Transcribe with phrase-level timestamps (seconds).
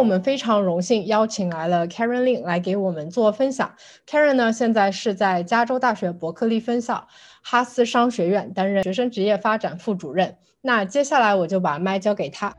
[0.00, 3.70] 我们非常荣幸邀请来了 Karen Lin 来给我们做分享。
[4.08, 7.06] Karen 呢，现在是在加州大学伯克利分校
[7.42, 10.34] 哈斯商学院担任学生职业发展副主任。
[10.62, 12.56] 那接下来我就把麦交给他。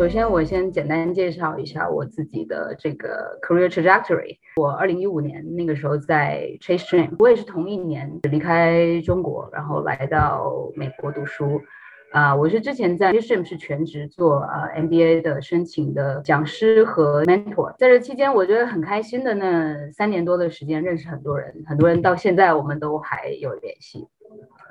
[0.00, 4.38] 首先，我先简单介绍一下我自己的这个 career trajectory。
[4.56, 11.60] 我二零一五年那个时候在 Chase Dream，我也是同一年离开中国，然后来到美国读书。
[12.12, 17.74] 啊，我是之前在 Chase Dream 是全职做啊 MBA 的申请的讲师和 mentor。
[17.76, 24.08] 在这期间，我觉得很开心的那三年多的时间，认识很多人，很多人到现在我们都还有联系。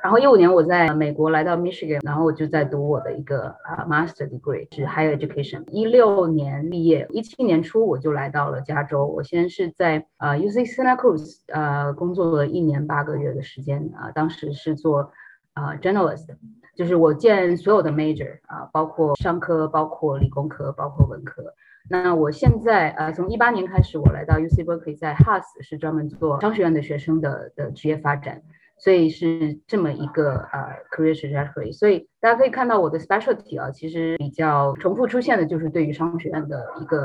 [0.01, 5.63] 然后一五年我在美国来到 Michigan，然后我就在读我的一个啊 Master Degree 是 Higher Education。
[5.69, 9.05] 一六年毕业，一七年初我就来到了加州。
[9.05, 15.11] 我先是在呃 UC Santa Cruz 呃工作了一年八个月的时间啊，当时是做
[15.53, 16.27] 啊 Journalist，
[16.75, 21.43] 就是我见所有的 Major 啊，包括商科、包括理工科、包括文科。
[21.89, 28.41] 那我现在呃从一八年开始，我来到 UC Berkeley，在 Haas 是专门做商学院的学生的的职业发展。
[28.79, 37.03] 所以是这么一个呃 career trajectory，所以大家可以看到我的 specialty 啊，其实比较重复出现的就是对于商学院的一个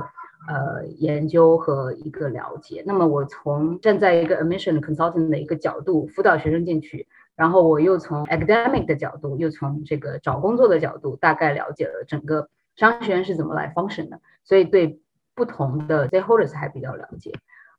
[0.49, 2.83] 呃研究和一个了解。
[2.87, 15.01] 那么我从站在一个 admission consultant 的一个角度辅导学生进去，然后我又从 academic 的角度，又从这个找工作的角度，大概了解了整个商学院是怎么来 function 的，所以对
[15.35, 17.33] 不同的 stakeholders 还比较了解。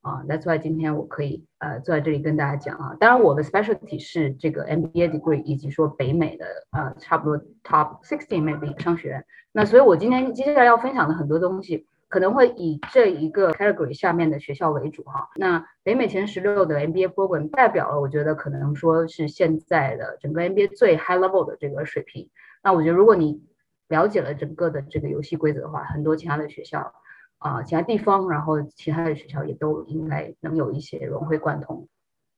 [0.05, 2.95] 啊，That's why 今天我可以呃坐在这里跟大家讲啊。
[2.99, 9.25] 当然，我的 specialty 是这个 MBA degree，以及说北美的呃差不多 top sixteen maybe 商学院。
[9.51, 15.27] 那所以我今天接下来要分享的很多东西，可能会以这一个 category 下面的学校为主哈。
[15.37, 22.29] 那北美前十六的 MBA program 代表了，我觉得可能说是现在的整个 MBA 最 high level 的这个水平。
[22.63, 23.41] 那我觉得如果你
[23.87, 26.93] 了解了整个的这个游戏规则的话，很多其他的学校。
[27.37, 31.87] 啊，其他地方，然后其他的学校也都应该能有一些融会贯通。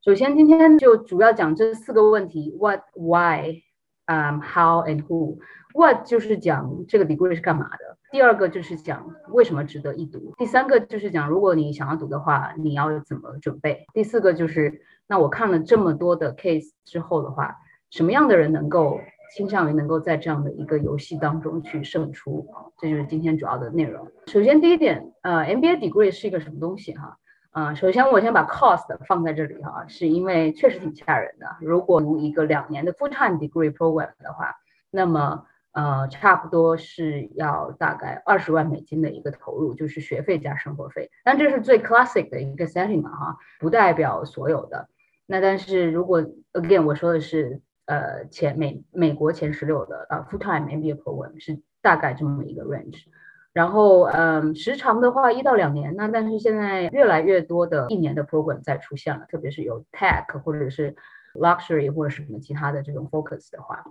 [0.04, 3.62] 首先，今天就主要讲这四个问题：what、why、
[4.08, 5.38] um、how and who。
[5.74, 17.56] what 就是讲这个 degree 是干嘛的；第二个就是讲为什么值得一读；第三个就是讲如果你想要读的话，你要怎么准备；第四个就是那我看了这么多的 case 之后的话，
[17.92, 19.00] 什么样的人能够。
[19.36, 24.08] 倾向于能够在这样的一个游戏当中去胜出，这就是今天主要的内容。
[24.28, 27.18] 首先，第一点，呃，MBA degree 是一个什么东西哈？
[27.52, 31.48] 啊，首先我先把 cost 放在这里哈，是因为确实挺吓人的。
[31.60, 34.56] 如果读一个两年的 full time degree program 的话，
[34.90, 41.10] 那么呃，差不多是要大概二十万美金的一个投入，就是学费加生活费。
[41.24, 44.88] 但这是最 classic 的一个 setting 嘛哈，不代表所有的。
[45.26, 46.22] 那但是如果
[46.54, 47.62] again 我说的是。
[47.88, 53.06] 呃，前美美国前十六的呃 full time MBA program 是大概这么一个 range，
[53.54, 60.96] 然后嗯，时长的话一到两年，那但是现在越来越多的一年的 program 在出现了，特别是有 tech 或者是
[61.34, 63.86] luxury 或者什么其他的这种 focus 的话，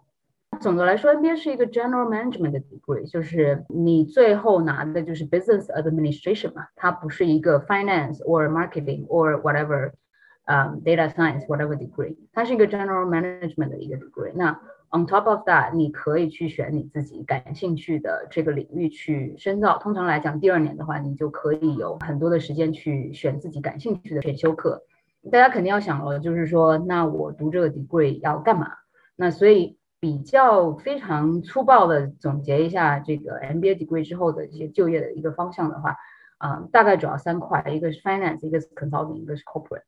[0.60, 9.92] 总的来说 MBA 是一个 general management 的 degree，就是你最后拿的就是 business administration 嘛，它不是一个 finance or marketing or whatever。
[10.46, 14.32] 嗯，data science whatever degree，它是一个 general management 的一个 degree。
[14.34, 14.52] 那
[14.90, 19.78] on top of that，你可以去选你自己感兴趣的这个领域去深造。
[19.78, 24.82] 通常来讲，第二年的话，你就可以有很多的时间去选自己感兴趣的选修课。
[25.32, 28.68] 大家肯定要想了，就是说，那我读这个 degree 要干嘛？
[29.16, 35.96] 那所以比较非常粗暴的总结一下这个 MBA degree 之后的一些就业的一个方向的话，
[36.38, 39.82] 啊，大概主要三块，一个是 finance，一个是 consulting，一个是 corporate。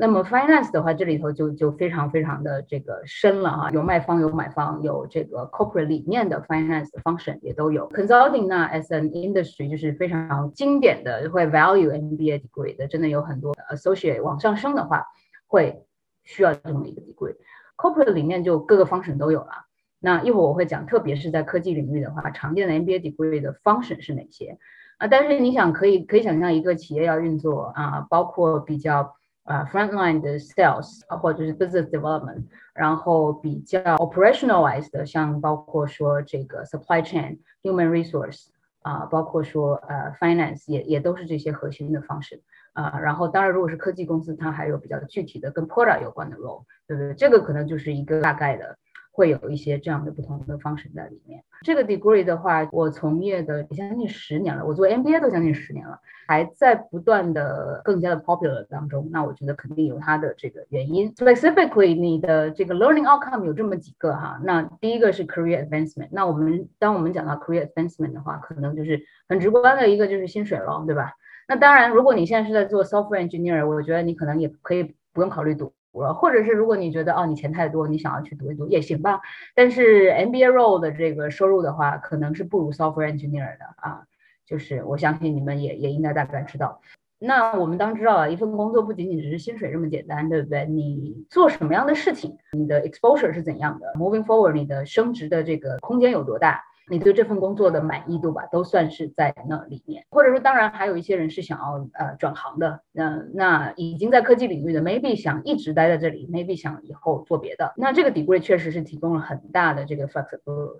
[0.00, 7.86] 那么 finance 的话，这里头就就非常非常的这个深了啊，有卖方有买方，有这个 corporate 里面的 finance function 也都有。
[7.90, 15.04] consulting 呢，as an industry 就是非常经典的，会 value MBA degree 的，真的有很多 associate 往上升的话，
[15.46, 15.84] 会
[16.24, 17.36] 需要这么一个 degree。
[17.76, 19.50] corporate 里面就各个 function 都有了。
[19.98, 24.56] 那一会儿我会讲，特别是在科技领域的话，常见的 MBA degree 的 function 是哪些
[24.96, 25.06] 啊？
[25.08, 29.14] 但是你想可以可以想象一个企业要运作啊，包括比较。
[29.49, 32.43] 啊 frontline 的 sales 或者是 business development，
[32.73, 38.47] 然后比较 operationalized 的，像包括说这个 supply chain、human resource
[38.81, 42.41] 啊，包括说呃 finance 也也都是这些核心的方式
[42.73, 42.99] 啊。
[42.99, 47.13] 然后当然，如果是科技公司，它还有比较具体的跟 product 有关的 role，对不对？
[47.13, 48.77] 这个可能就是一个大概的。
[49.10, 51.42] 会有一些这样的不同的方式在里面。
[51.62, 59.08] 这个 degree 的话，我从业的将近十年了，我做 MBA 都将近十年了，还在不断的更加的 popular 当中。
[59.12, 61.12] 那我觉得肯定有它的这个原因。
[61.14, 64.40] Specifically，你的这个 learning outcome 有这么几个哈。
[64.42, 66.08] 那第一个是 career advancement。
[66.12, 71.12] 那我们当我们讲到 career advancement 的话，可能就是很直观的一个就是薪水了，对吧？
[71.46, 75.74] 那当然，如果你现在是在做 software engineer，我觉得你可能也可以不用考虑读。
[75.92, 79.20] 了，或者是如果你觉得哦你钱太多，你想要去读一读也行吧。
[79.54, 84.04] 但是 MBA role 的这个收入的话，可能是不如 software engineer 的啊。
[84.46, 86.80] 就是我相信你们也也应该大概知道。
[87.18, 90.64] 那我们当知道啊，一份工作不仅仅只是薪水这么简单，对不对？
[90.66, 96.62] 你做什么样的事情，你的 exposure 是怎样的？Moving forward，你的升职的这个空间有多大？
[96.90, 100.04] 你对这份工作的满意度吧，都算是在那里面。
[100.10, 107.72] 或者说，当然还有一些人是想要呃转行的，那那已经在科技领域的，maybe 想一直待在这里，maybe 想以后做别的。
[107.76, 110.72] 那这个 degree 确实是提供了很大的这个 flexible，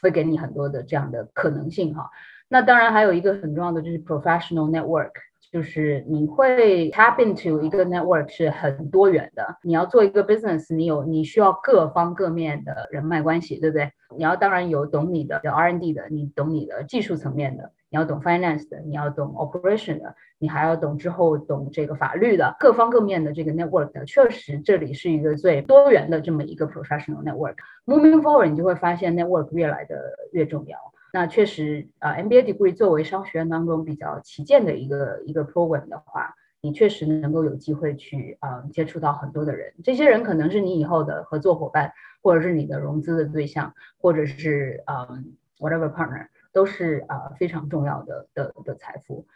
[0.00, 2.10] 会给你很多的这样的可能性哈。
[2.48, 5.12] 那当然还有一个很重要的就是 professional network。
[5.50, 9.56] 就是你会 tap into 一个 network 是很多元的。
[9.62, 13.90] 你要做一个 business，你有你需要各方各面的人脉关系，对不对？
[14.16, 27.56] 你要当然有懂你的 R&D 的，你懂你的技术层面的，你要懂 finance 的，你要懂 operation 的，你还要懂之后懂这个法律的，各方各面的这个 network 的，确实这里是一个最多元的这么一个 professional network。
[27.86, 29.96] Moving forward，你就会发现 network 越来的
[30.32, 30.78] 越重要。
[31.12, 41.92] 那确实啊，MBA degree 作为商学院当中比较旗舰的一个一个 program 的话，你确实能够有机会去啊接触到很多的人，这些人可能是你以后的合作伙伴，
[42.22, 49.26] 或者是你的融资的对象，或者是嗯 whatever partner，都是啊非常重要的的的财富。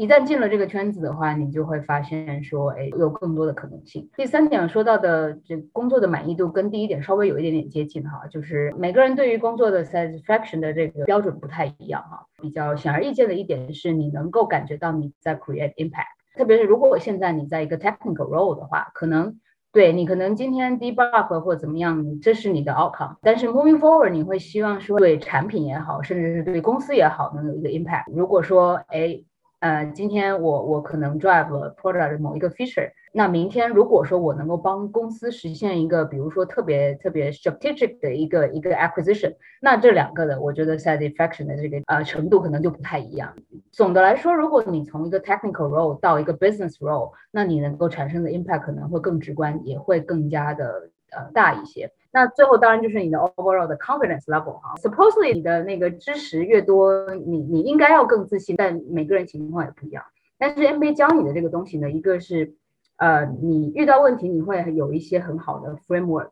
[0.00, 4.08] 一旦进了这个圈子的话，你就会发现说，哎，有更多的可能性。
[4.16, 12.24] 第三点说到的这工作的满意度跟第一点稍微有一点点接近哈，就是每个人对于工作的 satisfaction 的这个标准不太一样哈。
[12.40, 19.38] 比较显而易见的一点是你能够感觉到你在 create impact，特别是如果我现在你在一个 technical role 的话，可能
[19.70, 28.04] 对你可能今天 debug 或怎么样，这是你的 outcome，但是 moving forward 你会希望说对产品也好，甚至是对公司也好，能有一个 impact。
[28.14, 29.22] 如果说哎。
[29.60, 43.34] 呃，今天我我可能 drive product 某一个 feature，那明天如果说我能够帮公司实现一个，比如说特别特别 strategic 的一个一个 acquisition，那这两个的，我觉得 satisfaction 的这个呃程度可能就不太一样。
[43.70, 51.92] 总的来说，如果你从一个 technical role 到一个 business role，那你能够产生的 impact 可能会更直观，也会更加的呃大一些。
[52.12, 60.02] 那最后当然就是你的 overall 的 confidence level 哈，supposedly 你的那个知识越多，你你应该要更自信，但每个人情况也不一样。
[60.38, 62.54] 但是 MBA 教你的这个东西呢，一个是，
[62.96, 66.30] 呃，你遇到问题你会有一些很好的 framework，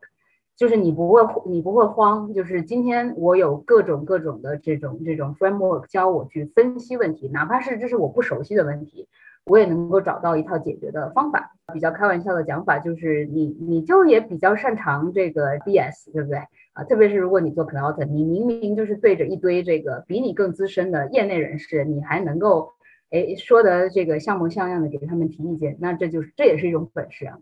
[0.57, 9.07] 就是你不会你不会慌，就是今天我有各种各种的这种这种 framework 教我去分析问题，哪怕是这是我不熟悉的问题。
[9.45, 11.55] 我也能够找到一套解决的方法。
[11.69, 16.39] 比较开玩笑的讲法就是，你你就也比较擅长这个 DS，对不对
[16.73, 16.83] 啊？
[16.83, 22.73] 特别是如果你做 Cloud，你明明就是对着一堆这个比你更资深的业内人士，你还能够
[23.11, 27.37] 哎说的这个像模像样的给他们提意见，那这就是这也是一种本事啊。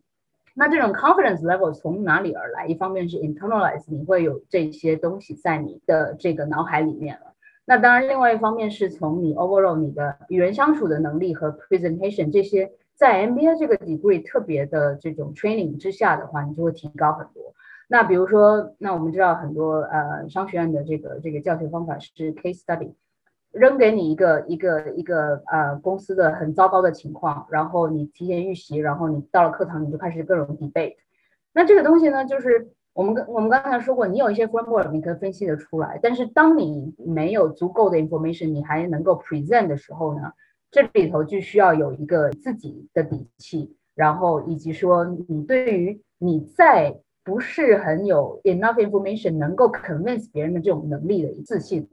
[0.54, 2.66] 那这种 confidence level 从哪里而来？
[2.66, 7.34] 一方面是 internalize，你会有这些东西在你的这个脑海里面了。
[7.64, 17.54] 那当然，另外一方面是从你 overall 你的与人相处的能力和 presentation 这些，在 MBA 这个 degree 特别的这种 training 之下的话，你就会提高很多。
[17.88, 22.94] 那比如说，那我们知道很多呃商学院的这个这个教学方法是 case study，
[23.52, 30.96] 扔给你一个一个一个呃公司的很糟糕的情况，然后你提前预习，然后你到了课堂你就开始各种 debate。
[31.54, 32.72] 那这个东西呢，就是。
[32.98, 40.32] 我们跟我们刚才说过，你有一些 framework 你可以分析的出来，但是当你没有足够的 information，你还能够 present 的时候呢，
[40.70, 51.88] 这里头就需要有一个自己的底气，然后以及说你对于你在不是很有 enough information 能够 convince 别人的这种能力的自信。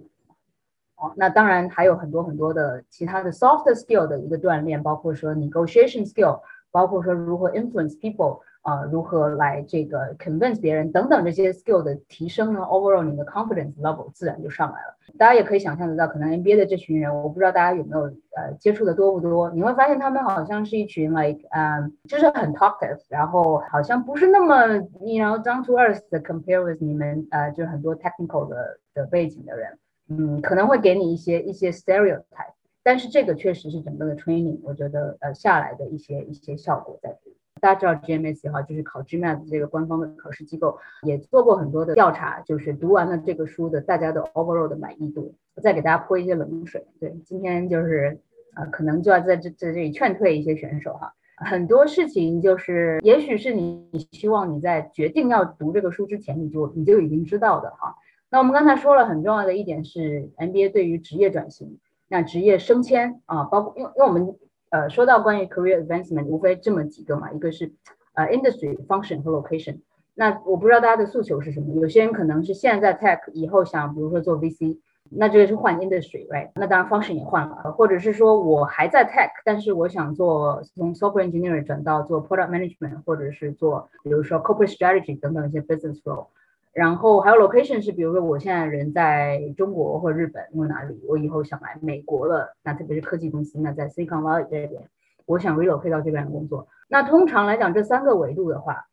[0.97, 6.41] 哦，那当然还有很多很多的其他的 soft skill 的一个锻炼，包括说 negotiation skill，
[6.71, 8.41] 包括说如何 influence people。
[8.65, 14.97] 啊，如何来这个 convince 别人等等这些 skill 的提升呢？Overall，你的 confidence level 自然就上来了。
[15.19, 19.51] 大家也可以想象得到，可能 NBA 的这群人，我不知道大家有没有呃接触的多不多？
[19.51, 24.67] 你会发现他们好像是一群 like 嗯，就是很 talkative，然后好像不是那么
[25.01, 29.79] you know down to earth compare with 你们呃，就是很多 technical 的的背景的人，
[30.09, 37.34] 嗯，可能会给你一些一些 stereotype，但是这个确实是整个的 training，我觉得呃下来的一些一些效果在这里。
[37.65, 45.35] 大家知道 GMAT 哈，就是考 GMAT 这个官方的考试机构，也做过很多的调查，就是读完了这个书的大家的 overall 的满意度。
[45.55, 48.21] 我再给大家泼一些冷水，对，今天就是
[48.55, 51.15] 呃，可能就要在这在这里劝退一些选手哈。
[51.39, 57.97] 很多事情就是，也许是你希望你在决定要读这个书之前，你就你就已经知道的哈。
[58.29, 61.79] 那我们刚才说了很重要的一点是 MBA 对于职业转型、
[62.09, 64.37] 那职业升迁啊，包括因为因为我们。
[64.75, 67.71] 呃，说到关于 career advancement，无非这么几个嘛，一个是
[68.15, 69.79] 呃 industry function 和 location。
[70.17, 76.51] 那我不知道大家的诉求是什么，有些人可能是现在 tech，以后想比如说做 VC，那这个是换 industry，right？
[76.57, 86.27] 那当然 function 也换了，或者是说我还在 tech，但是我想做从 software engineer 转到做 product management，或者是做比如说 corporate strategy 等等一些 business role。
[86.75, 94.83] 然后还有 location 是，比如说我现在人在中国或日本或哪里，我以后想来美国了，那特别是科技公司，那在 Silicon Valley 这边，
[95.25, 96.67] 我想 relocate 到这边工作。
[96.89, 98.89] 那通常来讲，这三个维度的话，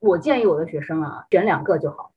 [0.00, 2.10] 我建议我的学生啊，选两个就好。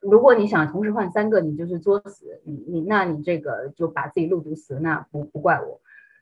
[0.00, 5.80] 如果你想同时换三个，你就是作死，你你那你这个就把自己路读死，那不不怪我。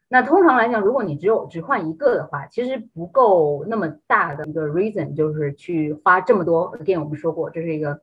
[0.09, 6.77] 那通常来讲，如果你只有只换一个的话，其实不够那么大的一个 reason，就是去花这么多。
[6.79, 8.01] again，我们说过，这是一个，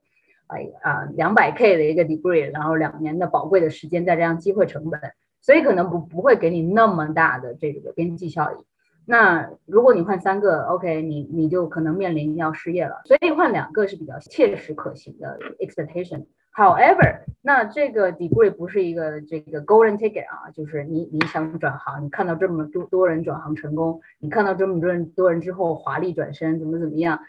[0.47, 4.99] 哎啊，两百 K 的一个 degree，然后两年的宝贵的时间在这样机会成本，
[5.41, 8.55] 所以可能不不会给你那么大的这个边际效益。
[9.05, 13.01] 那如果你换三个，OK，你你就可能面临要失业了。
[13.05, 16.25] 所以换两个是比较切实可行的 expectation。
[16.53, 27.19] However，那这个 degree 不是一个这个 golden ticket 啊，就是你你想转行，你看到这么多多人转行成功，你看到这么多人多人之后华丽转身，怎么怎么样，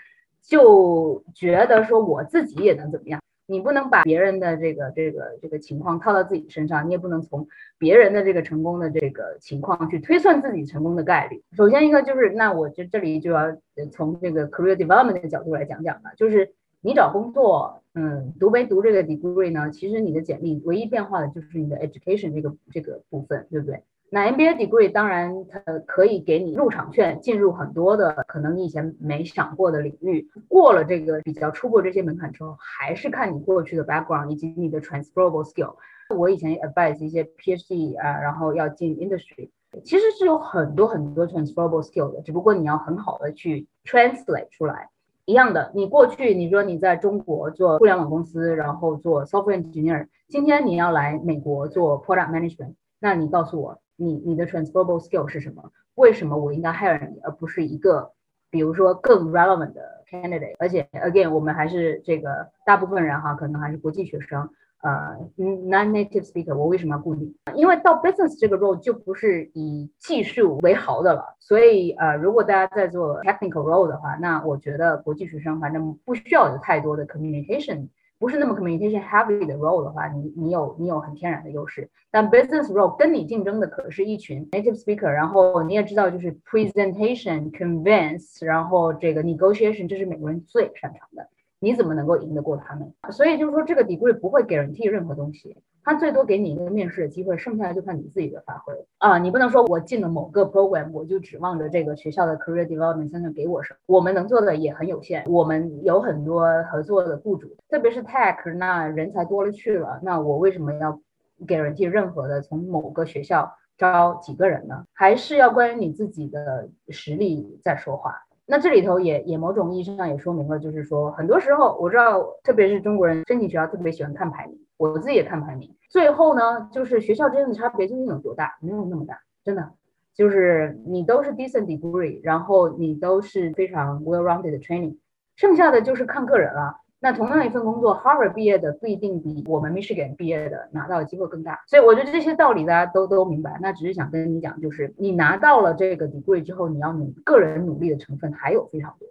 [0.42, 3.20] 就觉得说我自己也能怎么样？
[3.46, 11.42] 你不能把别人的这个这个这个情况套到自己身上，你也不能从别人的这个成功的这个情况去推算自己成功的概率。
[11.56, 13.56] 首先一个就是，那我就这里就要
[13.90, 17.78] 从这个 career development 的角度来讲讲了，就是你找工作。
[17.94, 19.70] 嗯，读没读这个 degree 呢？
[19.70, 23.82] 其实你的简历唯一变化的就是你的 education 这个这个部分，对不对？
[24.08, 30.26] 那 MBA degree 当然它可以给你入场券，进入很多的可能你以前没想过的领域。
[30.48, 35.74] 过了这个比较初步这些门槛之后，还是看你过去的 background 以及你的 transferable skill。
[36.16, 39.50] 我以前 advise 一些 PhD 啊，然后要进 industry，
[39.84, 44.88] 其实是有很多很多 transferable skill 的，只不过你要很好的去 translate 出来。
[45.24, 55.70] 一样的，你过去你说你在中国做互联网公司，然后做 software engineer，今天你要来美国做 product management，那你告诉我，你你的 transferable skill 是什么？
[55.94, 58.10] 为什么我应该 hire 你，而不是一个
[58.50, 60.54] 比如说更 relevant 的 candidate？
[60.58, 64.50] 而且 again，我们还是这个大部分人哈，可能还是国际学生。
[64.82, 67.32] 呃，non-native speaker，我为什么要固定？
[67.54, 71.36] 因为到 business 这个 role 就不是以技术为豪的了。
[71.38, 77.86] 所以呃，如果大家在做 technical role 的话，那我觉得国际学生反正不需要有太多的 communication，
[78.18, 81.88] 不是那么 communication heavy 的 role 的话，你你有你有很天然的优势。
[82.10, 91.28] 但 business role 跟你竞争的可是一群 native speaker，然后你也知道，就是 presentation、convince，然后这个 negotiation，这是美国人最擅长的。
[91.62, 92.92] 你怎么能够赢得过他们？
[93.12, 99.16] 所以就是说，这个 degree 不会给人替任何东西，他最多给你一个面试的机会，剩下的就看你自己的发挥啊！
[99.18, 103.78] 你不能说我进了某个 program，我就指望着这个学校的 career development center 给我什么？
[103.86, 105.24] 我们能做的也很有限。
[105.28, 111.00] 我们有很多合作的雇主，特别是 tech，那人才多了去了，那我为什么要
[111.46, 114.84] 给人替任何的从某个学校招几个人呢？
[114.92, 118.16] 还是要关于你自己的实力在说话。
[118.46, 125.74] 那这里头也也某种意义上也说明了，就是说很多时候我知道，特别是中国人申请学校特别喜欢看排名，我自己也看排名。
[125.88, 128.58] 最后呢，就是学校之间的差别究竟有多大？
[128.60, 129.70] 没有那么大，真的，
[130.14, 134.96] 就是你都是 decent degree，然后你都是非常 well-rounded training，
[135.36, 136.81] 剩下的就是看个人了。
[137.04, 143.58] 那同样一份工作，Harvard 毕业的不一定比我们 Michigan 毕业的拿到的机会更大，所以我觉得这些道理大家都都明白。
[143.60, 149.08] 那只是想跟你讲，就是你拿到了这个 degree 之后，你要努个人努力的成分还有非常多。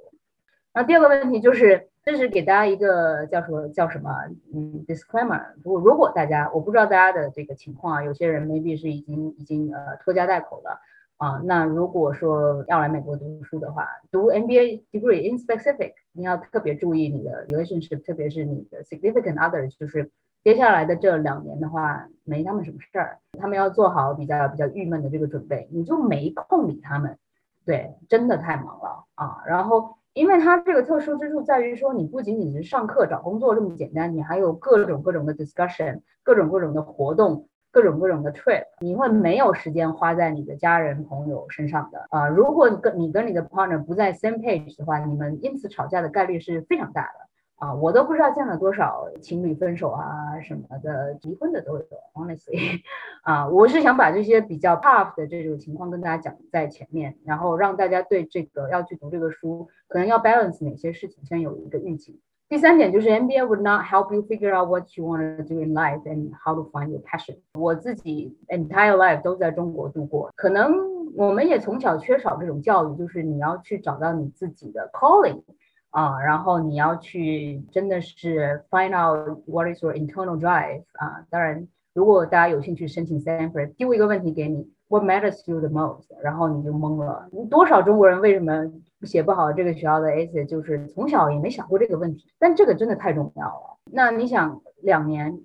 [0.74, 4.10] 那第二个问题就是，这是给大家一个叫什么叫什么
[4.56, 5.48] 嗯 disclaimer。
[5.62, 10.80] 如果如果大家我不知道大家的这个情况啊，有些人 maybe 是已经已经呃拖家带口了。
[11.22, 20.10] 啊，那如果说要来美国读书的话，读 MBA degree in specific，你要特别注意你的 relationship，特别是你的 significant others，就是
[20.44, 27.16] 接下来的这两年的话，没他们什么事儿，他们要做好比较比较郁闷的这个准备，你就没空理他们，
[27.68, 29.44] 对，真的太忙了啊。
[29.46, 37.48] 然后，因为它这个特殊之处在于说，你不仅仅是上课找工作这么简单，你还有各种各种的 discussion，各种各种的活动。
[37.72, 42.28] 各种各种的 trip，你会没有时间花在你的家人朋友身上的啊。
[42.28, 47.74] 如果跟你跟你的 partner 不在 same page 的话，你们因此吵架的概率是非常大的啊。
[47.74, 51.86] 我都不知道见了多少情侣分手啊什么的，离婚的都有。
[52.14, 52.82] Honestly，
[53.24, 62.20] 啊，我是想把这些比较 tough 的这种情况跟大家讲在前面，然后让大家对这个要去读这个书，可能要 balance 哪些事情，先有一个预警。
[62.51, 66.31] 第三点就是 MBA would not help you figure out what you want to do in life and
[66.45, 67.37] how to find your passion。
[67.55, 70.73] 我自己 entire life 都在中国度过，可能
[71.17, 75.43] 我们也从小缺少这种教育，就是你要去找到你自己的 calling
[75.91, 81.27] 啊，然后你要去真的是 find out what is your internal drive 啊。
[81.29, 86.05] 当然，如果大家有兴趣申请 Stanford，丢一个问题给你，What matters to you the most？
[86.23, 87.29] 然后你就懵了。
[87.51, 88.71] 多少中国人为什么？
[89.04, 93.78] 写不好这个学校的 essay，就是从小也没想过这个问题，但这个真的太重要了。
[93.92, 95.40] 那你想，两年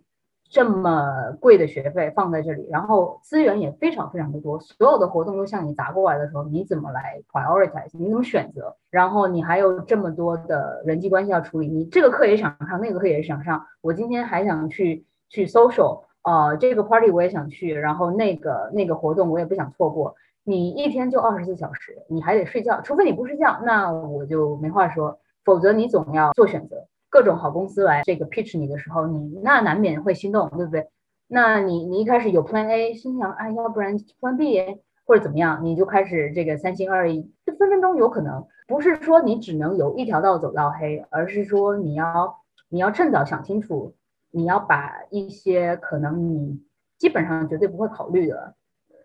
[0.49, 7.91] 这么贵的学费放在这里，然后资源也非常非常的多，所有的活动都向你砸过来的时候，你怎么来 prioritize？
[7.99, 8.77] 你怎么选择？
[8.91, 20.15] 然后你还有这么多的人际关系要处理，你这个课也想上，那个课也想上，我今天还想去去 social，呃，这个 party 我也想去，然后那个那个活动我也不想错过。
[20.49, 25.19] 你一天就二十四小时，你还得睡觉，除非你不睡觉，那我就没话说。
[25.45, 30.89] 否则你总要做选择，各种好公司来这个 pitch 你的时候，你那难免会心动，对不对？
[31.27, 34.61] 那你你一开始有 plan A，心想，哎，要不然 plan B
[35.05, 42.37] 或者怎么样，你就开始这个三心二意，这分分钟有可能不是说你只能有一条道走到黑，而是说你要
[42.69, 43.95] 你要趁早想清楚，
[44.31, 46.61] 你要把一些可能你
[46.99, 48.55] 基本上绝对不会考虑的。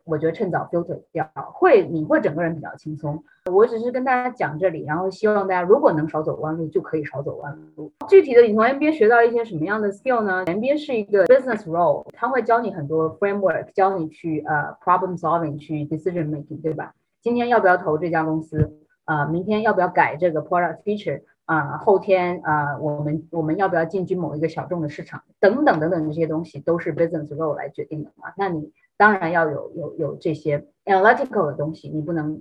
[0.05, 3.23] 我觉得趁早 filter 掉，会你会整个人比较轻松。
[3.51, 7.91] 我只是跟大家讲这里，然后希望大家如果能少走弯路，就可以少走弯路。
[8.07, 16.93] 具体的，你从 MBA 学到一些什么样的 skill 呢？MBA 是一个 business role，它会教你很多 framework，教你去呃 problem solving，去 decision making，对吧？
[17.21, 18.77] 今天要不要投这家公司？
[19.05, 21.21] 啊，明天要不要改这个 product feature？
[21.45, 25.23] 啊，后天啊，我们我们要不要进军某一个小众的市场？
[25.39, 28.31] 等等等等这些东西都是 business role 来决定的嘛？
[28.37, 28.71] 那你。
[29.01, 32.39] 当然要有有有这些 analytical 的东西，你不能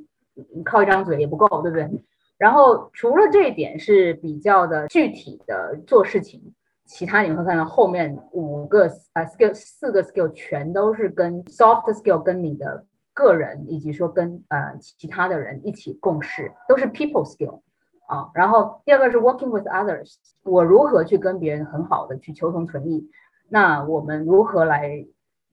[0.63, 1.91] 靠一张嘴也不够，对不对？
[2.37, 6.53] 然后除了这一点是比较的具体的做事情，
[6.85, 17.63] 其他你会看到后面五个啊 skill 四个 skill 全都是跟 soft skill 跟你的个人以及说跟呃其他的人一起共事，都是 people skill
[18.07, 18.29] 啊。
[18.35, 23.09] 然后第二个是 working with others，我如何去跟别人很好的去求同存异？
[23.49, 25.07] 那我们如何来？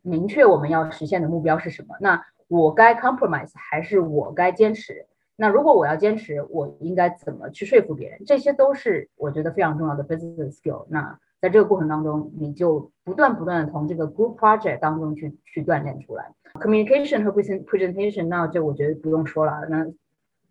[0.08, 1.96] 明确我们要实现的目标是什么？
[2.00, 5.06] 那我该 compromise 还是我该坚持？
[5.36, 8.22] 那如果我要坚持，我应该怎么去说服别人？
[8.26, 10.86] 这些都是我觉得非常重要的 business skill。
[10.90, 18.28] 那在这个过程当中，你就不断不断的从这个 group project 当中去去锻炼出来 communication 和 presentation。
[18.28, 19.68] 那这我觉得不用说了。
[19.70, 19.86] 那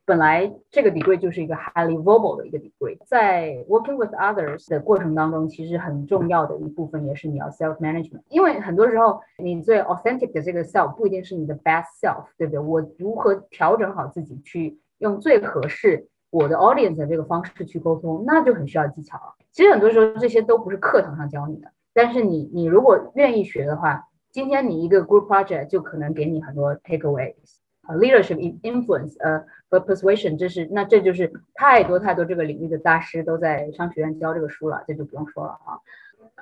[0.07, 10.62] 本来这个 degree 就是一个 highly verbal 的一个 degree，在 working with others 的过程当中，其实很重要的一部分也是你要 self management，因为很多时候你最 authentic 的这个
[10.64, 12.61] self 不一定是你的 best self，对不对？
[12.61, 19.35] 我如何调整好自己，去用最合适我的 audience 的这个方式去沟通，那就很需要技巧了。
[19.51, 27.57] 其实很多时候这些都不是课堂上教你的，但是你你如果愿意学的话，今天你一个 group project 就可能给你很多 takeaways。
[27.94, 35.79] Leadership influence 呃和 persuasion，这是那这就是太多太多这个领域的大师都在商学院教这个书了，这就不用说了啊。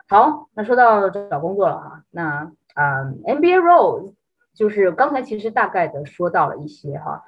[0.08, 4.12] 好，那说到找工作了啊，那啊 MBA roles
[4.54, 7.24] 就是刚才其实大概的说到了一些哈，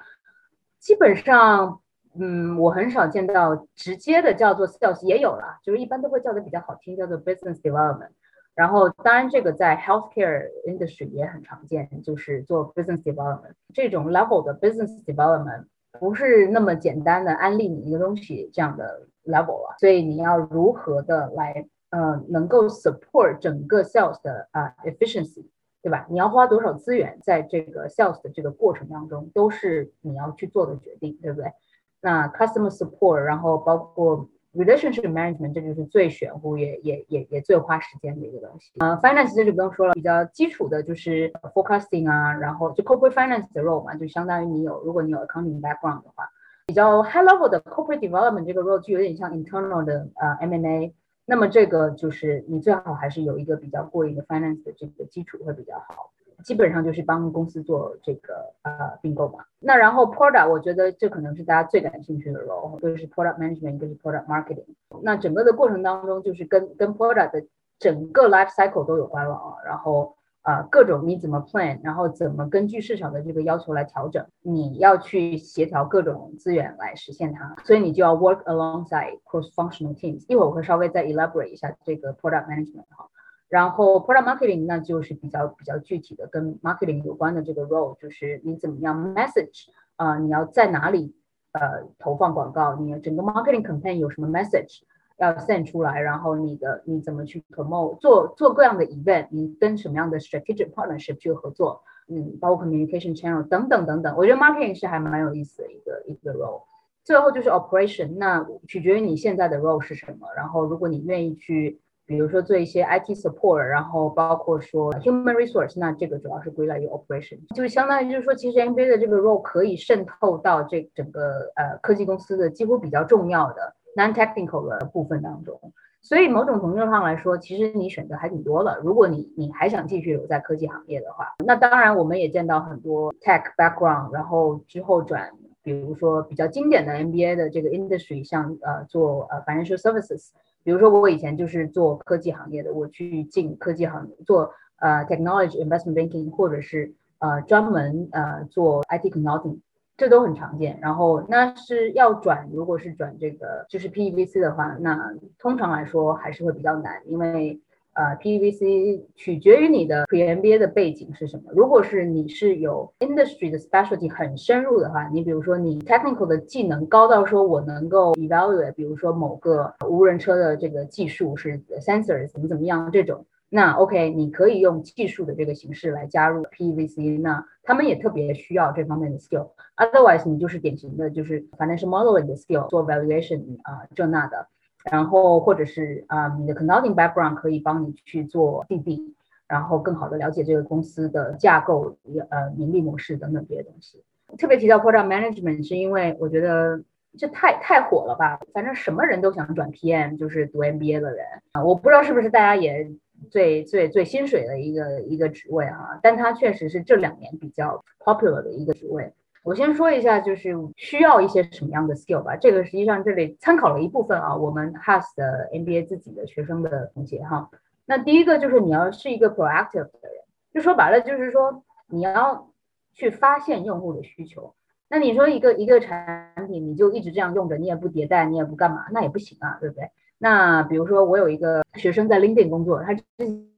[0.78, 1.80] 基本上
[2.18, 8.10] 嗯我很少见到直接的叫做 sales 也有了，就是一般都会叫的比较好听，叫做 business development。
[8.56, 15.66] 然后，当然，这个在 healthcare industry 也很常见，就是做 business development 这种 level 的 business development
[16.00, 19.76] 不是那么简单的安利你一个东西这样的 level 啊。
[19.78, 25.44] 所以你要如何的来，呃，能够 support 整个 sales 的啊 efficiency，
[25.82, 26.06] 对吧？
[26.08, 31.52] 你要花多少资源在这个 sales 的这个过程当中，都是你要去做的决定，对不对？
[32.00, 38.72] 那 customer support，然后包括 relationship management 这就是最玄乎也也也也最花时间的一个东西。
[38.80, 46.28] 呃，finance 这就不用说了，比较基础的就是 forecasting 啊，然后就 corporate finance 的 role 嘛，就相当于你有如果你有 accounting background 的话，
[46.66, 56.10] 比较 high level 的 corporate development 这个 role 就有点像 internal 的呃 M&A，那么这个就是你最好还是有一个比较过硬的 finance 的这个基础会比较好。
[56.46, 59.44] 基本上就是帮公司做这个呃并购嘛。
[59.58, 64.64] 那然后 product，我觉得这可能是大家最感兴趣的 role，一个是 product management，一个是 product marketing。
[65.02, 67.44] 那整个的过程当中，就是跟跟 product 的
[67.80, 69.56] 整个 life cycle 都有关了啊。
[69.64, 77.56] 然后啊，各种你怎么 plan，然后怎么根据市场的这个要求来调整，你要去协调各种资源来实现它。
[77.64, 80.24] 所以你就要 work alongside cross functional teams。
[80.28, 83.08] 一会儿我会稍微再 elaborate 一下这个 product management 哈。
[83.48, 91.14] 然后 product marketing 那就是比较比较具体的跟 marketing 有关的这个 role，就是你怎么样 message 啊，你要在哪里
[91.52, 94.80] 呃投放广告，你整个 marketing campaign 有什么 message
[95.18, 106.62] 要 send 出来，然后你的你怎么去 promote 做做各样的 event，你跟什么样的 strategic partnership 去合作，嗯，包括 communication channel 等等等等，我觉得 marketing 是还蛮有意思的一个一个 role。
[107.04, 111.80] 最后就是 operation，那取决于你现在的 role 是什么，然后如果你愿意去。
[112.06, 125.60] 比如说做一些 IT support，然后包括说 human resource，那这个主要是归类于 operation，就是相当于就是说，其实 MBA 的这个 role 可以渗透到这整个呃科技公司的几乎比较重要的 non-technical 的部分当中。
[126.00, 128.78] 所以某种程度上来说，其实你选择还挺多的。
[128.84, 135.32] 如果你你还想继续留在科技行业的话，那当然我们也见到很多 tech background，然后之后转，
[135.64, 140.28] 比如说比较经典的 MBA 的这个 industry，像呃做呃 financial services。
[140.66, 144.50] 比如说，我以前就是做科技行业的，我去进科技行做
[144.80, 149.60] 呃 technology investment banking，或者是呃专门呃做 IT consulting，
[149.96, 150.80] 这都很常见。
[150.82, 157.60] 然后那是要转，如果是转这个就是 PEVC 的话，那通常来说还是会比较难，因为。
[157.96, 161.44] 呃，PVC 取决于你的 Pre-MBA 的背景是什么。
[161.54, 179.52] 如果是你是有 industry 的 specialty 很深入的话，你比如说你 technical 的技能高到说我能够 evaluate，比如说某个无人车的这个技术是 sensors 怎么怎么样这种，那 OK，你可以用技术的这个形式来加入 PVC，那他们也特别需要这方面的 skill。
[179.78, 184.48] Otherwise，你就是典型的就是 financial modeling 的 skill，做 valuation 啊这那的。
[184.90, 189.12] 然后或者是啊，你的 consulting background 可以帮你去做 DD，
[189.48, 191.96] 然后更好的了解这个公司的架构、
[192.30, 194.02] 呃盈利模式等等这些东西。
[194.38, 196.82] 特别提到 product management，是因为我觉得
[197.18, 198.38] 这太太火了吧？
[198.52, 201.64] 反正什么人都想转 PM，就是读 MBA 的人啊。
[201.64, 202.90] 我不知道是不是大家也
[203.30, 209.12] 最最最薪水的一个一个职位啊，但它确实是这两年比较 popular 的一个职位。
[209.46, 212.34] 我先说一下，就是需要一些什么样的 skill 吧。
[212.34, 217.48] 这个实际上这里参考了一部分啊，我们 Has 的 MBA 自己的学生的总结哈。
[217.84, 222.50] 那第一个就是你要是一个 proactive 的人，就说白了就是说你要
[222.92, 224.52] 去发现用户的需求。
[224.88, 229.92] 那你说一个一个产品你就一直这样用着，你也不迭代，你也不干嘛，那也不行啊，对不对？
[230.18, 233.04] 那比如说我有一个学生在 LinkedIn 工作，他之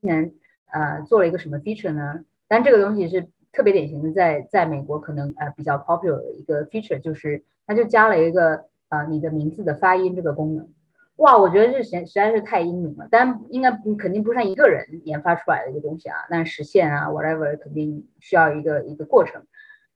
[0.02, 0.34] 前
[0.70, 2.26] 呃做了一个什么 feature 呢？
[2.46, 3.26] 但这个东西是。
[3.52, 10.68] 特别典型的，在在美国可能呃比较 popular 的一个 feature 就是，它就加了一个呃你的名字的发音这个功能。
[11.16, 19.42] 哇，我觉得这实实在是太英明了，但应该肯定不是一个人研发出来的一个东西啊，但实现啊 whatever 肯定需要一个一个过程。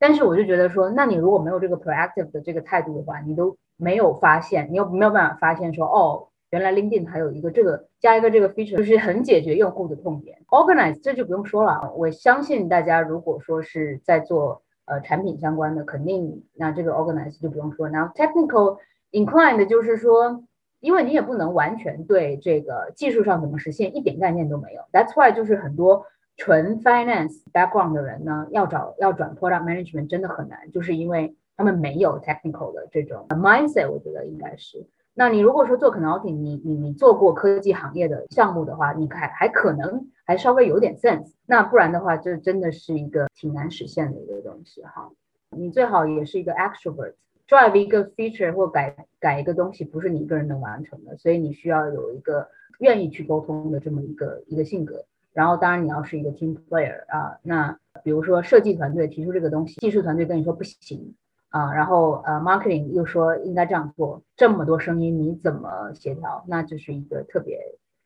[0.01, 6.29] 但是我就觉得说，那你如果没有这个 proactive 的这个态度的话，你都没有发现，你又没有办法发现说哦。
[6.53, 10.39] 原来 LinkedIn 还有一个这个加一个这个 feature，就是很解决用户的痛点。
[10.51, 17.89] Organize 这就不用说了，我相信大家如果说是在做呃产品相关的，肯定那这个 Organize 就不用说。
[17.89, 18.77] 然后 Technical
[19.13, 20.45] inclined 就是说，
[20.81, 24.83] 因为你也不能完全对这个技术上怎么实现一点概念都没有。
[24.93, 26.05] That's why 就是很多
[26.37, 34.87] 纯 Finance background 的人呢，要找要转 Product Management 真的很难，就是因为他们没有 Technical 的这种 mindset，我觉得应该是。
[35.15, 41.33] 那你如果说做 consulting，你你你做过科技行业的项目的话，你还还可能还稍微有点 sense。
[41.45, 45.11] 那不然的话，这真的是一个挺难实现的一个东西哈。
[45.51, 52.49] 你最好也是一个 extrovert，drive 一个 feature 或改改一个东西，不是你一个人能完成的，所以你需要有一个
[52.79, 55.05] 愿意去沟通的这么一个一个性格。
[55.35, 61.15] 然后当然你要是一个 team player 啊，那比如说设计团队提出这个东西，技术团队跟你说不行。
[61.53, 66.43] 啊，然后呃，marketing 又说应该这样做，这么多声音你怎么协调？
[66.49, 67.61] 那就是一个特别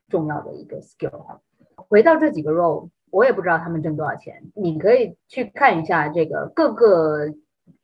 [0.09, 1.39] 重要的一个 skill。
[1.77, 7.33] 回到这几个 role，我也不知道他们挣多少钱，你可以去看一下这个各个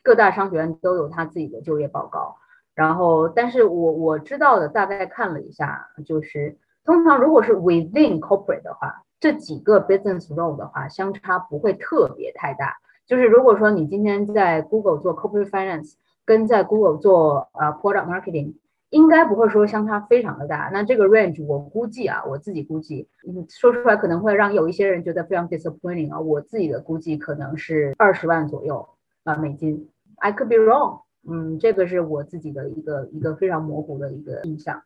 [0.02, 2.36] 各大商学院都有他自己的就业报告。
[2.74, 12.78] 然后，但是我我知道的大概看了一下，就是通常如果是 within corporate 的话，这几个 business role 的话，相差不会特别太大。
[13.06, 18.54] 就是如果说你今天在 Google 做 corporate finance，跟在 Google 做呃 product marketing，
[18.90, 20.70] 应该不会说相差非常的大。
[20.72, 26.20] 那这个 range 我估计啊，我自己估计，嗯，说出来可能会让有一些人觉得非常 disappointing 啊。
[26.20, 28.88] 我自己的估计可能是二十万左右
[29.24, 29.88] 啊美金。
[30.16, 31.00] I could be wrong。
[31.28, 34.82] 嗯，这个是我自己的一个一个非常模糊的一个印象，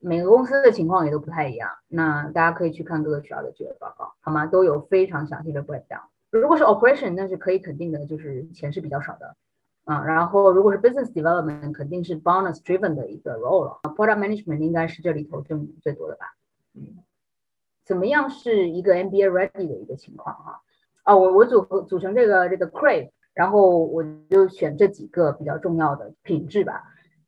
[0.00, 1.70] 每个公司的情况也都不太一样。
[1.88, 4.46] 那大家可以去看各个学校的就业报告，好吗？
[4.46, 6.02] 都有非常详细的 breakdown。
[6.40, 9.36] 如果是 operation，那是可以肯定的，就是钱是比较少的
[9.84, 10.04] 啊。
[10.04, 13.80] 然后如果是 business development，肯定是 bonus driven 的一个 role 了。
[13.96, 16.34] product management 应该是这里头挣最多的吧？
[16.74, 16.98] 嗯，
[17.84, 20.60] 怎么样是一个 MBA ready 的一个情况哈？
[21.04, 23.10] 啊，我我组合组成这个这个 crave。
[23.36, 26.82] 然后我就选这几个比较重要的品质吧。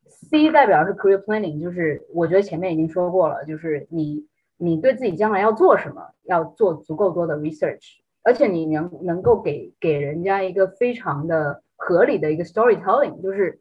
[0.06, 13.58] C 代表是 career planning，就是我觉得前面已经说过了，就是你你对自己将来要做什么，要做足够多的 research，而且你能能够给给人家一个非常的合理的一个 storytelling，就是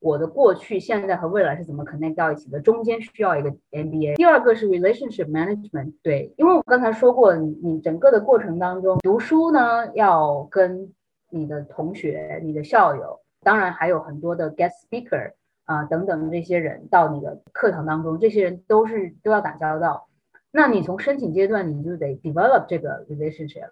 [0.00, 4.16] 我的过去、现在和未来是怎么 connect 到一起的，中间需要一个 MBA。
[4.16, 10.92] 第二个是 relationship management，对，因为我刚才说过，你你整个的过程当中读书呢要跟
[11.30, 15.30] 你的同学、你的校友，当然还有很多的 guest speaker
[15.66, 20.08] 啊等等这些人到你的课堂当中，这些人都是都要打交道。
[20.50, 23.68] 那你从申请阶段你就得 develop 这个 relationship，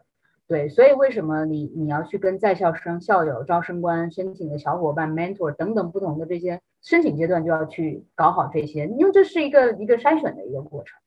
[0.49, 10.99] 对，所以为什么你你要去跟在校生、校友、招生官、申请的小伙伴、mentor 等等不同的这些申请阶段就要去搞好这些，因为这是一个一个筛选的一个过程。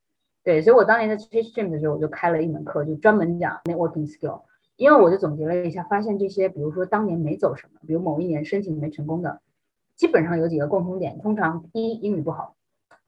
[0.44, 4.42] 对，所以我当年在 Chase Gym 的时候，我就开了一门课，就专门讲 networking skill。
[4.76, 9.42] 因为我就总结了一下，发现这些，比如说当年没走什么，比如某一年申请没成功的，
[9.96, 12.56] 基本上有几个共同点：通常一英语不好，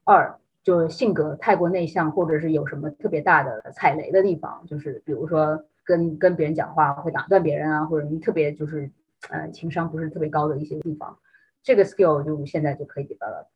[0.04, 8.90] 二就是性格太过内向，或者是有什么特别大的踩雷的地方，就是比如说跟跟别人讲话会打断别人啊，或者你特别就是
[9.28, 11.18] 呃情商不是特别高的一些地方，
[11.62, 13.46] 这个 skill 就现在就可以 develop。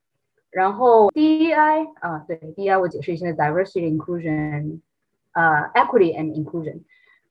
[0.50, 4.80] 然后 DEI 啊，对 DEI 我解释一下：diversity inclusion，
[5.32, 6.80] 啊 equity and inclusion。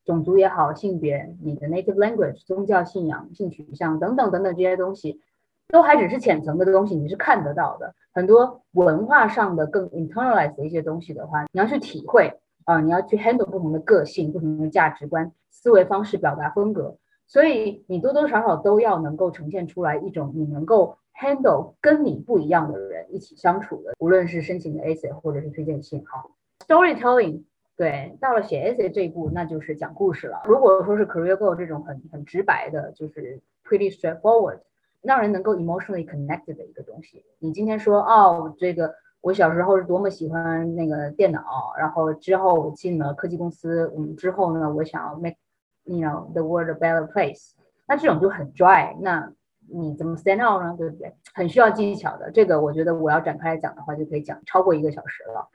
[0.06, 5.22] 种族也好，性别、你的 native language、宗教信仰、性取向等等等等这些东西，
[5.68, 7.94] 都还只是浅层的东西，你是看得到的。
[8.14, 16.98] 很多文化上的更 internalize 的一些东西的话，你要去体会啊，你要去 handle 不同的个性、不同的价值观、思维方式、表达风格，
[17.28, 26.26] 所以你多多少少都要能够呈现出来一种你能够 handle 跟你不一样的人一起相处的，无论是申请的 essay 或者是推荐信哈
[26.68, 27.44] ，storytelling。
[27.78, 30.44] 对，到了写 essay 这一步，那就是讲故事了。
[30.46, 34.60] 如果说是 career goal 这种很很直白的，就是 pretty straightforward，
[35.02, 37.26] 让人能够 emotionally connected 的一个东西。
[37.38, 38.96] 你今天说哦，这个
[39.26, 47.54] 我小时候是多么喜欢那个电脑，然后之后进了科技公司，嗯，之后呢，我想要 make，you know the world a better place，
[47.88, 48.96] 那这种就很 dry。
[49.02, 49.34] 那
[49.68, 50.76] 你怎么 stand out 呢？
[50.78, 51.12] 对不对？
[51.34, 52.30] 很需要技巧的。
[52.30, 55.50] 这个我觉得我要展开来讲的话，就可以讲超过一个小时了。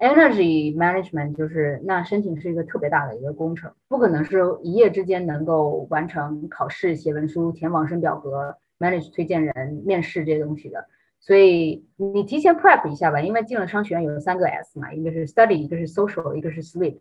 [0.00, 10.86] Energy management 就是那申请是一个特别大的一个工程，不可能是一夜之间能够完成考试、写文书、填网申表格、manage 推荐人、面试这些东西的。
[11.26, 16.98] 所以你提前 prep 一下吧，因为进了商学院有三个 S 嘛，一个是 study，一个是 social，一个是 sleep。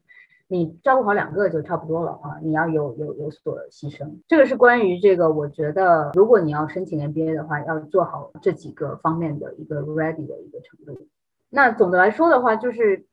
[0.47, 2.39] 你照顾好两个就差不多了啊！
[2.41, 4.09] 你要有有有所牺牲。
[4.25, 11.05] 这个是关于这个，我觉得如果你要申请 MBA 的话，要做好这几个方面的一个 ready 的一个程度。
[11.49, 13.05] 那总的来说的话，就是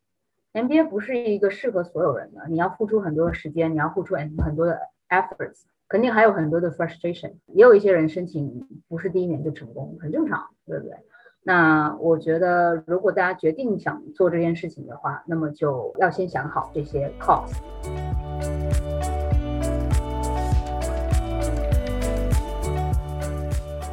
[0.52, 7.32] MBA 不是一个适合所有人的，你要付出很多的时间，你要付出很很多的 efforts，肯定还有很多的 frustration。
[7.48, 10.94] 也有一些人申请不是第一年就成功，很正常，对不对？
[11.42, 17.56] 那我觉得，如果大家决定想做这件事情的话，那么就要先想好这些 cost。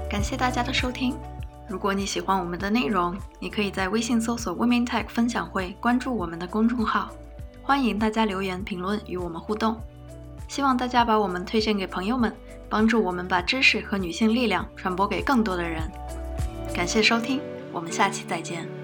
[0.08, 1.16] 感谢大家的收听。
[1.68, 7.10] 如果你喜欢我们的内容，你可以在微信搜索 Women Tech 分享会，关注我们的公众号。
[7.64, 9.76] 欢迎大家留言评论与我们互动。
[10.48, 12.34] 希望大家把我们推荐给朋友们，
[12.70, 15.82] 帮助我们把知识和女性力量传播给更多的人。
[16.74, 18.77] 感谢收听，我们下期再见。